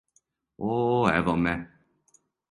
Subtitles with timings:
[0.69, 0.77] О,
[1.17, 1.53] ево ме.